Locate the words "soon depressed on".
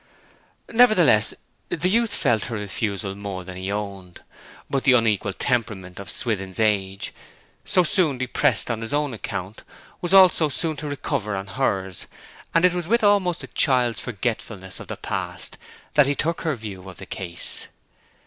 7.83-8.81